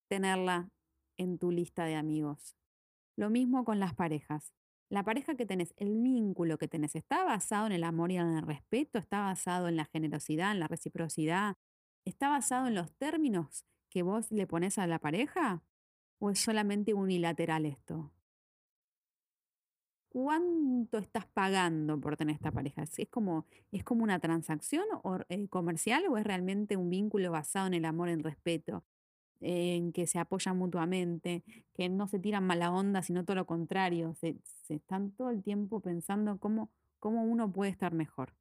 tenerla 0.08 0.70
en 1.18 1.38
tu 1.38 1.52
lista 1.52 1.86
de 1.86 1.96
amigos. 1.96 2.56
Lo 3.18 3.30
mismo 3.30 3.66
con 3.66 3.80
las 3.80 3.96
parejas. 3.96 4.54
La 4.94 5.02
pareja 5.02 5.34
que 5.34 5.48
tenés, 5.48 5.74
el 5.78 5.96
vínculo 6.04 6.60
que 6.60 6.68
tenés, 6.68 6.96
¿está 6.96 7.24
basado 7.24 7.66
en 7.66 7.72
el 7.72 7.84
amor 7.84 8.12
y 8.12 8.18
en 8.18 8.38
el 8.38 8.46
respeto? 8.46 9.00
¿Está 9.00 9.22
basado 9.22 9.68
en 9.68 9.76
la 9.76 9.86
generosidad, 9.86 10.52
en 10.52 10.60
la 10.60 10.68
reciprocidad? 10.68 11.56
¿Está 12.06 12.30
basado 12.30 12.68
en 12.68 12.76
los 12.76 12.94
términos 12.94 13.66
que 13.90 14.04
vos 14.04 14.32
le 14.32 14.46
pones 14.46 14.78
a 14.78 14.86
la 14.86 15.00
pareja? 15.00 15.64
¿O 16.20 16.30
es 16.30 16.38
solamente 16.38 16.94
unilateral 16.94 17.66
esto? 17.66 18.12
¿Cuánto 20.10 21.00
estás 21.00 21.26
pagando 21.26 22.00
por 22.00 22.16
tener 22.16 22.36
esta 22.36 22.52
pareja? 22.52 22.84
¿Es 22.84 23.10
como, 23.10 23.48
es 23.72 23.84
como 23.84 24.04
una 24.04 24.20
transacción 24.20 24.86
eh, 25.30 25.48
comercial 25.48 26.04
o 26.08 26.20
es 26.20 26.24
realmente 26.24 26.78
un 26.78 26.92
vínculo 26.92 27.32
basado 27.32 27.66
en 27.66 27.74
el 27.74 27.86
amor, 27.86 28.10
en 28.10 28.22
respeto? 28.22 28.84
En 29.44 29.92
que 29.92 30.08
se 30.08 30.20
apoyan 30.20 30.58
mutuamente, 30.58 31.44
que 31.74 31.90
no 31.90 32.08
se 32.08 32.18
tiran 32.18 32.46
mala 32.46 32.72
onda, 32.72 33.02
sino 33.02 33.26
todo 33.26 33.36
lo 33.36 33.46
contrario, 33.46 34.16
se, 34.16 34.38
están 34.70 35.12
todo 35.12 35.30
el 35.30 35.44
tiempo 35.44 35.82
pensando 35.82 36.38
cómo, 36.40 36.72
cómo 37.00 37.24
uno 37.24 37.52
puede 37.52 37.70
estar 37.70 37.94
mejor. 37.94 38.34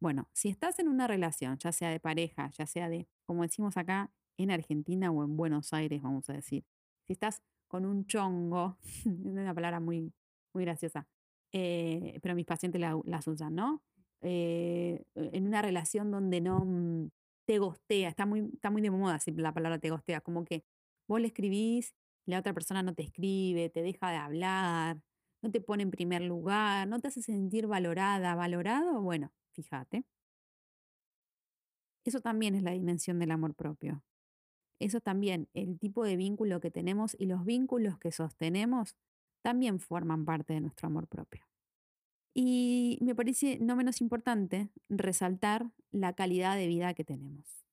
Bueno, 0.00 0.28
si 0.32 0.48
estás 0.48 0.78
en 0.78 0.88
una 0.88 1.06
relación, 1.06 1.58
ya 1.58 1.72
sea 1.72 1.90
de 1.90 2.00
pareja, 2.00 2.50
ya 2.56 2.66
sea 2.66 2.88
de, 2.88 3.06
como 3.26 3.42
decimos 3.42 3.76
acá, 3.76 4.10
en 4.38 4.50
Argentina 4.50 5.10
o 5.10 5.22
en 5.22 5.36
Buenos 5.36 5.74
Aires, 5.74 6.00
vamos 6.00 6.30
a 6.30 6.32
decir, 6.32 6.64
si 7.06 7.12
estás 7.12 7.42
con 7.68 7.84
un 7.84 8.06
chongo, 8.06 8.78
es 8.82 9.06
una 9.06 9.54
palabra 9.54 9.78
muy, 9.78 10.12
muy 10.54 10.64
graciosa, 10.64 11.06
eh, 11.52 12.18
pero 12.22 12.34
mis 12.34 12.46
pacientes 12.46 12.80
la, 12.80 12.96
usan, 12.96 13.54
¿no? 13.54 13.82
Eh, 14.22 15.02
en 15.14 15.46
una 15.46 15.60
relación 15.60 16.10
donde 16.10 16.40
no, 16.40 16.64
mm, 16.64 17.10
te 17.50 17.58
gostea, 17.58 18.08
está 18.08 18.26
muy, 18.26 18.48
está 18.54 18.70
muy 18.70 18.80
de 18.80 18.92
moda 18.92 19.18
la 19.34 19.52
palabra 19.52 19.80
te 19.80 19.90
gostea, 19.90 20.20
como 20.20 20.44
que 20.44 20.62
vos 21.08 21.20
le 21.20 21.26
escribís 21.26 21.96
la 22.24 22.38
otra 22.38 22.54
persona 22.54 22.84
no 22.84 22.94
te 22.94 23.02
escribe, 23.02 23.68
te 23.70 23.82
deja 23.82 24.08
de 24.08 24.18
hablar, 24.18 25.00
no 25.42 25.50
te 25.50 25.60
pone 25.60 25.82
en 25.82 25.90
primer 25.90 26.22
lugar, 26.22 26.86
no 26.86 27.00
te 27.00 27.08
hace 27.08 27.22
sentir 27.22 27.66
valorada, 27.66 28.36
valorado, 28.36 29.02
bueno, 29.02 29.32
fíjate. 29.50 30.04
Eso 32.04 32.20
también 32.20 32.54
es 32.54 32.62
la 32.62 32.70
dimensión 32.70 33.18
del 33.18 33.32
amor 33.32 33.56
propio. 33.56 34.04
Eso 34.78 35.00
también, 35.00 35.48
el 35.52 35.76
tipo 35.80 36.04
de 36.04 36.14
vínculo 36.14 36.60
que 36.60 36.70
tenemos 36.70 37.16
y 37.18 37.26
los 37.26 37.44
vínculos 37.44 37.98
que 37.98 38.12
sostenemos 38.12 38.94
también 39.42 39.80
forman 39.80 40.24
parte 40.24 40.52
de 40.52 40.60
nuestro 40.60 40.86
amor 40.86 41.08
propio. 41.08 41.49
Y 42.42 42.96
me 43.02 43.14
parece 43.14 43.58
no 43.60 43.76
menos 43.76 44.00
importante 44.00 44.70
resaltar 44.88 45.70
la 45.90 46.14
calidad 46.14 46.56
de 46.56 46.68
vida 46.68 46.94
que 46.94 47.04
tenemos. 47.04 47.66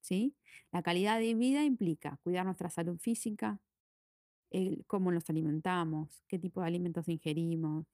¿sí? 0.00 0.36
La 0.70 0.84
calidad 0.84 1.18
de 1.18 1.34
vida 1.34 1.64
implica 1.64 2.20
cuidar 2.22 2.44
nuestra 2.44 2.70
salud 2.70 2.96
física, 3.00 3.60
cómo 4.86 5.10
nos 5.10 5.28
alimentamos, 5.28 6.22
qué 6.28 6.38
tipo 6.38 6.60
de 6.60 6.68
alimentos 6.68 7.08
ingerimos, 7.08 7.86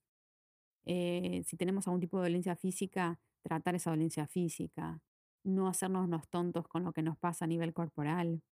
eh, 0.85 1.43
si 1.47 1.57
tenemos 1.57 1.87
algún 1.89 2.03
tipo 2.03 2.19
de 2.19 2.25
dolencia 2.25 2.55
física, 2.55 3.19
tratar 3.41 3.75
esa 3.75 3.89
dolencia 3.89 4.27
física, 4.27 5.01
no 5.43 5.69
hacernos 5.69 6.11
los 6.11 6.29
tontos 6.29 6.69
con 6.69 6.85
lo 6.85 6.93
que 6.93 7.01
nos 7.01 7.17
pasa 7.17 7.47
a 7.47 7.49
nivel 7.49 7.73
corporal. 7.73 8.43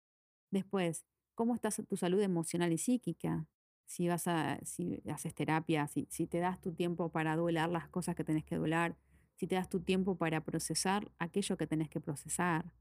Después, 0.50 1.04
¿cómo 1.35 1.54
está 1.54 1.68
tu 1.71 1.99
salud 1.99 2.23
emocional 2.23 2.73
y 2.73 2.78
psíquica? 2.78 3.47
Si 3.87 4.09
vas 4.09 4.27
a, 4.27 4.59
si 4.65 5.03
haces 5.11 5.35
terapia, 5.35 5.87
si, 5.89 6.07
si 6.11 6.27
te 6.27 6.39
das 6.39 6.61
tu 6.61 6.73
tiempo 6.73 7.11
para 7.11 7.37
duelar 7.37 7.71
las 7.71 7.89
cosas 7.89 8.15
que 8.15 8.25
tenés 8.25 8.45
que 8.45 8.57
duelar, 8.57 8.97
si 9.37 9.47
te 9.47 9.57
das 9.57 9.69
tu 9.69 9.81
tiempo 9.81 10.17
para 10.17 10.45
procesar 10.45 11.11
aquello 11.19 11.57
que 11.57 11.67
tenés 11.67 11.89
que 11.89 12.01
procesar. 12.01 12.73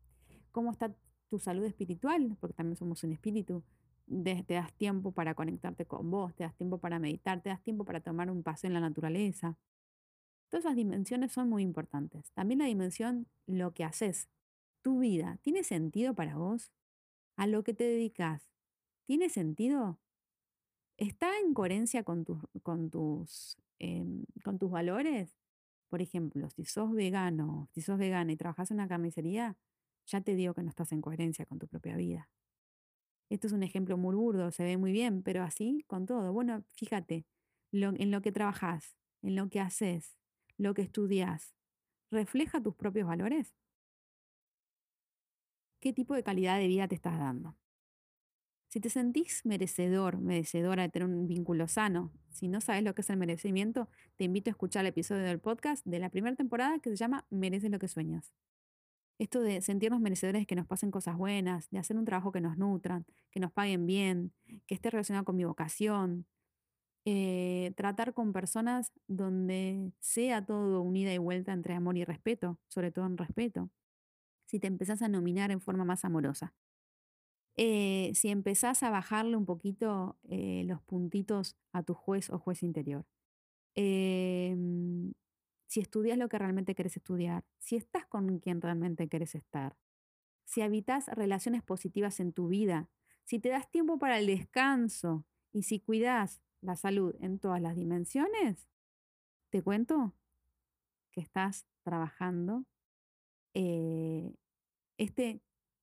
¿Cómo 0.52 0.72
está 0.72 0.94
tu 1.30 1.40
salud 1.40 1.64
espiritual? 1.64 2.38
Porque 2.40 2.54
también 2.54 2.76
somos 2.76 3.04
un 3.04 3.14
espíritu. 3.14 3.64
te 4.06 4.54
das 4.54 4.74
tiempo 4.74 5.12
para 5.12 5.34
conectarte 5.34 5.86
con 5.86 6.12
vos, 6.12 6.36
te 6.36 6.44
das 6.44 6.56
tiempo 6.56 6.78
para 6.78 7.00
meditar, 7.00 7.42
te 7.42 7.50
das 7.50 7.64
tiempo 7.64 7.86
para 7.86 8.02
tomar 8.02 8.30
un 8.30 8.44
paseo 8.44 8.68
en 8.68 8.74
la 8.74 8.82
naturaleza. 8.82 9.58
Todas 10.50 10.66
esas 10.66 10.76
dimensiones 10.76 11.32
son 11.32 11.50
muy 11.50 11.64
importantes. 11.64 12.32
También 12.34 12.60
la 12.60 12.66
dimensión, 12.66 13.28
lo 13.48 13.74
que 13.74 13.86
haces, 13.86 14.28
tu 14.82 15.00
vida, 15.00 15.40
¿tiene 15.42 15.64
sentido 15.64 16.14
para 16.14 16.36
vos? 16.36 16.72
¿A 17.38 17.48
lo 17.48 17.64
que 17.64 17.74
te 17.74 17.86
dedicas? 17.86 18.52
¿Tiene 19.06 19.30
sentido? 19.30 19.98
¿Está 21.02 21.32
en 21.40 21.56
coherencia 21.56 22.04
con 22.04 22.26
tus, 22.26 22.38
con 22.62 22.92
tus, 22.92 23.58
em, 23.80 24.24
con 24.44 24.60
tus 24.60 24.70
valores? 24.70 25.36
Por 25.90 26.00
ejemplo, 26.00 26.48
si 26.52 26.64
sos 26.66 26.92
vegano, 26.94 27.70
si 27.74 27.82
sos 27.82 27.98
vegana 27.98 28.32
y 28.32 28.38
trabajas 28.38 28.70
en 28.70 28.76
una 28.76 28.88
carnicería, 28.88 29.58
ya 30.06 30.22
te 30.22 30.36
digo 30.36 30.54
que 30.54 30.62
no 30.62 30.70
estás 30.70 30.92
en 30.92 31.02
coherencia 31.02 31.48
con 31.48 31.58
tu 31.58 31.68
propia 31.68 31.96
vida. 31.98 32.30
Esto 33.30 33.48
es 33.48 33.54
un 33.54 33.64
ejemplo 33.64 33.98
muy 33.98 34.14
burdo, 34.16 34.52
se 34.52 34.64
ve 34.64 34.78
muy 34.78 34.92
bien, 34.92 35.24
pero 35.24 35.42
así 35.42 35.84
con 35.88 36.06
todo. 36.06 36.34
Bueno, 36.34 36.64
fíjate, 36.76 37.26
en 37.72 38.12
lo 38.12 38.22
que 38.22 38.32
trabajas, 38.32 38.96
en 39.24 39.36
lo 39.36 39.50
que 39.50 39.60
haces, 39.60 40.18
lo 40.58 40.76
que 40.76 40.84
estudias, 40.84 41.56
¿refleja 42.12 42.62
tus 42.62 42.76
propios 42.76 43.08
valores? 43.08 43.56
¿Qué 45.82 45.94
tipo 45.94 46.14
de 46.16 46.24
calidad 46.24 46.58
de 46.60 46.68
vida 46.68 46.88
te 46.88 46.96
estás 46.96 47.18
dando? 47.20 47.56
Si 48.72 48.80
te 48.80 48.90
sentís 48.90 49.46
merecedor, 49.46 50.20
merecedora 50.20 50.84
de 50.84 50.88
tener 50.88 51.10
un 51.10 51.28
vínculo 51.28 51.68
sano, 51.68 52.10
si 52.30 52.48
no 52.48 52.62
sabes 52.62 52.84
lo 52.84 52.96
que 52.96 53.02
es 53.02 53.10
el 53.10 53.18
merecimiento, 53.18 53.90
te 54.16 54.24
invito 54.24 54.50
a 54.50 54.52
escuchar 54.52 54.86
el 54.86 54.88
episodio 54.88 55.24
del 55.24 55.40
podcast 55.40 55.86
de 55.86 56.00
la 56.00 56.10
primera 56.10 56.38
temporada 56.38 56.80
que 56.80 56.90
se 56.90 56.96
llama 56.96 57.26
Mereces 57.30 57.70
lo 57.70 57.80
que 57.80 57.90
sueñas. 57.90 58.34
Esto 59.20 59.42
de 59.42 59.62
sentirnos 59.62 60.00
merecedores 60.00 60.44
de 60.44 60.46
que 60.46 60.56
nos 60.56 60.68
pasen 60.68 60.90
cosas 60.90 61.18
buenas, 61.18 61.70
de 61.70 61.80
hacer 61.80 61.98
un 61.98 62.06
trabajo 62.06 62.32
que 62.32 62.40
nos 62.40 62.58
nutran, 62.58 63.06
que 63.30 63.42
nos 63.42 63.52
paguen 63.52 63.86
bien, 63.88 64.32
que 64.68 64.76
esté 64.76 64.90
relacionado 64.90 65.26
con 65.26 65.36
mi 65.36 65.44
vocación, 65.44 66.26
eh, 67.04 67.74
tratar 67.76 68.14
con 68.14 68.32
personas 68.32 68.94
donde 69.08 69.92
sea 70.00 70.46
todo 70.46 70.82
unida 70.82 71.14
y 71.14 71.18
vuelta 71.18 71.52
entre 71.52 71.74
amor 71.74 71.98
y 71.98 72.06
respeto, 72.06 72.58
sobre 72.70 72.94
todo 72.94 73.06
en 73.06 73.18
respeto. 73.18 73.70
Si 74.46 74.62
te 74.62 74.68
empezás 74.68 75.02
a 75.02 75.10
nominar 75.10 75.52
en 75.52 75.60
forma 75.60 75.84
más 75.84 76.06
amorosa. 76.06 76.54
Eh, 77.58 78.12
si 78.16 78.30
empezás 78.30 78.82
a 78.84 78.90
bajarle 78.90 79.36
un 79.36 79.46
poquito 79.46 80.18
eh, 80.24 80.64
los 80.66 80.82
puntitos 80.82 81.58
a 81.74 81.84
tu 81.84 81.94
juez 81.94 82.30
o 82.30 82.40
juez 82.40 82.64
interior. 82.64 83.06
Em, 83.76 85.14
si 85.68 85.80
estudias 85.80 86.18
lo 86.18 86.30
que 86.30 86.38
realmente 86.38 86.76
querés 86.76 86.98
estudiar, 86.98 87.46
si 87.60 87.76
estás 87.76 88.06
con 88.08 88.40
quien 88.40 88.62
realmente 88.62 89.08
querés 89.08 89.36
estar, 89.36 89.78
si 90.46 90.62
habitas 90.62 91.08
relaciones 91.08 91.64
positivas 91.64 92.20
en 92.20 92.34
tu 92.34 92.48
vida, 92.50 92.90
si 93.24 93.40
te 93.40 93.50
das 93.50 93.70
tiempo 93.70 93.98
para 94.00 94.20
el 94.20 94.28
descanso 94.28 95.26
y 95.54 95.64
si 95.64 95.80
cuidas 95.80 96.42
la 96.62 96.76
salud 96.76 97.16
en 97.22 97.40
todas 97.40 97.62
las 97.62 97.76
dimensiones, 97.76 98.68
te 99.50 99.62
cuento 99.62 100.14
que 101.12 101.22
estás 101.22 101.66
trabajando 101.84 102.66
eh, 103.54 104.34
este 104.98 105.42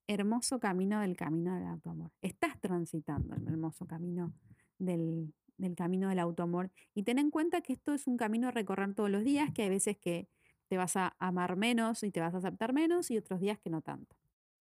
hermoso 0.09 0.59
camino 0.59 1.01
del 1.01 1.17
camino 1.17 1.55
del 1.55 1.67
autoamor. 1.67 2.11
Estás 2.23 2.59
transitando 2.61 3.37
el 3.37 3.47
hermoso 3.47 3.87
camino 3.87 4.35
del, 4.79 5.33
del 5.59 5.77
camino 5.77 6.09
del 6.09 6.19
autoamor 6.19 6.71
y 6.95 7.05
ten 7.05 7.19
en 7.19 7.31
cuenta 7.31 7.61
que 7.61 7.75
esto 7.75 7.95
es 7.95 8.07
un 8.07 8.17
camino 8.17 8.49
a 8.49 8.51
recorrer 8.51 8.95
todos 8.95 9.11
los 9.11 9.23
días, 9.23 9.53
que 9.53 9.63
hay 9.63 9.69
veces 9.69 9.97
que 9.99 10.29
te 10.69 10.77
vas 10.77 10.97
a 10.97 11.15
amar 11.19 11.57
menos 11.57 12.03
y 12.03 12.11
te 12.11 12.21
vas 12.21 12.35
a 12.35 12.39
aceptar 12.39 12.73
menos 12.73 13.11
y 13.11 13.19
otros 13.19 13.41
días 13.41 13.59
que 13.59 13.71
no 13.71 13.83
tanto. 13.83 14.17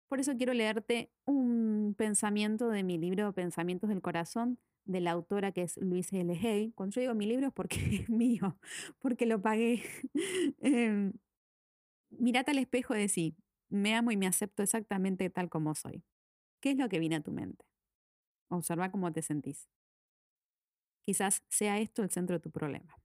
Por 0.08 0.20
eso 0.20 0.38
quiero 0.38 0.54
leerte 0.54 1.12
un 1.26 1.96
pensamiento 1.98 2.70
de 2.70 2.84
mi 2.84 2.98
libro 2.98 3.34
Pensamientos 3.34 3.90
del 3.90 4.02
Corazón 4.02 4.60
de 4.86 5.02
la 5.02 5.12
autora 5.12 5.52
que 5.52 5.64
es 5.64 5.78
Luis 5.78 6.12
L. 6.14 6.34
Hay. 6.34 6.72
Cuando 6.72 6.96
yo 6.96 7.02
digo 7.02 7.14
mi 7.14 7.26
libro 7.26 7.48
es 7.48 7.54
porque 7.54 7.78
es 8.04 8.10
mío, 8.10 8.58
porque 9.00 9.26
lo 9.26 9.42
pagué. 9.42 9.84
eh, 10.62 11.12
mirate 12.10 12.52
al 12.52 12.58
espejo 12.58 12.96
y 12.96 13.00
decís, 13.00 13.34
me 13.70 13.96
amo 13.96 14.12
y 14.12 14.18
me 14.18 14.28
acepto 14.28 14.64
exactamente 14.64 15.30
tal 15.30 15.50
como 15.50 15.76
soy. 15.76 16.04
¿Qué 16.60 16.72
es 16.72 16.78
lo 16.78 16.90
que 16.90 17.00
viene 17.00 17.16
a 17.16 17.22
tu 17.22 17.32
mente? 17.32 17.66
Observa 18.50 18.92
cómo 18.92 19.12
te 19.12 19.22
sentís. 19.22 19.70
Quizás 21.06 21.44
sea 21.48 21.80
esto 21.80 22.04
el 22.04 22.10
centro 22.10 22.36
de 22.36 22.40
tu 22.40 22.52
problema. 22.52 22.96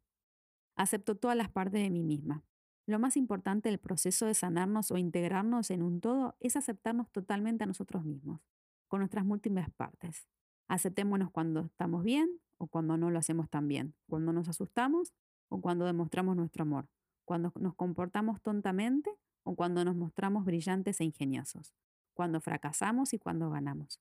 Acepto 0.76 1.16
todas 1.16 1.36
las 1.36 1.50
partes 1.50 1.82
de 1.82 1.90
mí 1.90 2.02
misma. 2.02 2.44
Lo 2.86 2.98
más 2.98 3.16
importante 3.16 3.68
del 3.68 3.78
proceso 3.78 4.26
de 4.26 4.34
sanarnos 4.34 4.90
o 4.90 4.98
integrarnos 4.98 5.70
en 5.70 5.82
un 5.82 6.00
todo 6.00 6.36
es 6.40 6.56
aceptarnos 6.56 7.10
totalmente 7.12 7.62
a 7.62 7.66
nosotros 7.66 8.04
mismos, 8.04 8.40
con 8.88 9.00
nuestras 9.00 9.24
múltiples 9.24 9.70
partes. 9.70 10.26
Aceptémonos 10.66 11.30
cuando 11.30 11.66
estamos 11.66 12.02
bien 12.02 12.40
o 12.58 12.66
cuando 12.66 12.96
no 12.96 13.10
lo 13.10 13.18
hacemos 13.18 13.48
tan 13.48 13.68
bien, 13.68 13.94
cuando 14.08 14.32
nos 14.32 14.48
asustamos 14.48 15.12
o 15.48 15.60
cuando 15.60 15.84
demostramos 15.84 16.34
nuestro 16.34 16.62
amor, 16.62 16.88
cuando 17.24 17.52
nos 17.60 17.74
comportamos 17.74 18.40
tontamente 18.42 19.10
o 19.44 19.54
cuando 19.54 19.84
nos 19.84 19.96
mostramos 19.96 20.44
brillantes 20.44 21.00
e 21.00 21.04
ingeniosos, 21.04 21.74
cuando 22.14 22.40
fracasamos 22.40 23.12
y 23.14 23.18
cuando 23.18 23.50
ganamos. 23.50 24.00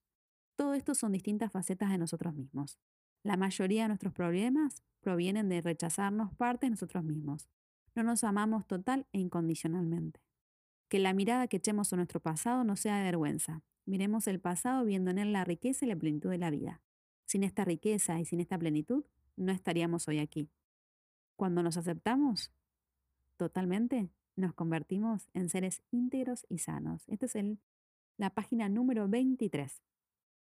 Todo 0.56 0.74
esto 0.74 0.94
son 0.96 1.12
distintas 1.12 1.52
facetas 1.52 1.90
de 1.90 1.98
nosotros 1.98 2.34
mismos. 2.36 2.78
La 3.24 3.38
mayoría 3.38 3.84
de 3.84 3.90
nuestros 3.90 4.14
problemas 4.14 4.84
provienen 5.00 5.50
de 5.50 5.62
rechazarnos 5.62 6.34
parte 6.36 6.66
de 6.66 6.72
nosotros 6.72 7.04
mismos. 7.04 7.50
No 7.96 8.04
nos 8.04 8.24
amamos 8.24 8.68
total 8.68 9.08
e 9.12 9.20
incondicionalmente. 9.20 10.22
Que 10.88 11.00
la 11.00 11.14
mirada 11.14 11.48
que 11.48 11.58
echemos 11.58 11.92
a 11.94 11.96
nuestro 11.96 12.20
pasado 12.20 12.64
no 12.64 12.76
sea 12.76 12.98
de 12.98 13.04
vergüenza. 13.04 13.64
Miremos 13.86 14.28
el 14.28 14.40
pasado 14.40 14.86
viendo 14.86 15.12
en 15.12 15.18
él 15.18 15.34
la 15.34 15.44
riqueza 15.44 15.86
y 15.86 15.90
la 15.90 15.96
plenitud 15.96 16.30
de 16.30 16.38
la 16.38 16.52
vida. 16.52 16.82
Sin 17.26 17.44
esta 17.44 17.66
riqueza 17.66 18.20
y 18.20 18.26
sin 18.26 18.40
esta 18.40 18.58
plenitud, 18.58 19.06
no 19.36 19.52
estaríamos 19.52 20.08
hoy 20.08 20.20
aquí. 20.20 20.50
Cuando 21.36 21.64
nos 21.64 21.78
aceptamos 21.78 22.52
totalmente, 23.38 24.10
nos 24.36 24.54
convertimos 24.54 25.28
en 25.34 25.50
seres 25.50 25.82
íntegros 25.92 26.46
y 26.50 26.60
sanos. 26.60 27.04
Esta 27.08 27.26
es 27.26 27.36
el, 27.36 27.60
la 28.18 28.30
página 28.30 28.70
número 28.70 29.08
23 29.08 29.82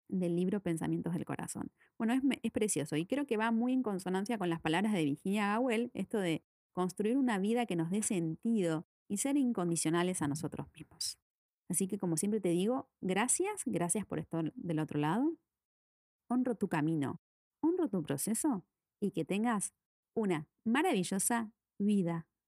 del 0.08 0.36
libro 0.36 0.60
Pensamientos 0.60 1.14
del 1.14 1.24
Corazón. 1.24 1.72
Bueno, 1.98 2.14
es, 2.14 2.22
es, 2.42 2.52
precioso 2.52 2.96
y 2.96 3.06
creo 3.06 3.26
que 3.26 3.36
va 3.36 3.50
muy 3.50 3.72
en 3.72 3.82
consonancia 3.82 4.38
con 4.38 4.50
las 4.50 4.60
palabras 4.60 4.92
de 4.92 5.04
Virginia 5.04 5.48
Gawel, 5.48 5.90
esto 5.94 6.18
de 6.18 6.44
construir 6.72 7.16
una 7.16 7.38
vida 7.38 7.66
que 7.66 7.76
nos 7.76 7.90
dé 7.90 8.02
sentido 8.02 8.86
y 9.08 9.18
ser 9.18 9.36
incondicionales 9.36 10.22
a 10.22 10.28
nosotros 10.28 10.66
mismos. 10.74 11.18
Así 11.68 11.88
que 11.88 11.98
como 11.98 12.16
siempre 12.16 12.40
te 12.40 12.50
digo, 12.50 12.88
gracias, 13.00 13.62
gracias 13.64 14.06
por 14.06 14.18
estar 14.18 14.52
del 14.54 14.78
otro 14.78 15.00
lado. 15.00 15.36
Honro 16.28 16.54
tu 16.54 16.68
camino, 16.68 17.20
honro 17.60 17.88
tu 17.88 18.02
proceso 18.02 18.64
y 19.00 19.10
que 19.10 19.24
tengas 19.24 19.72
una 20.14 20.48
maravillosa 20.64 21.52
vida 21.78 22.26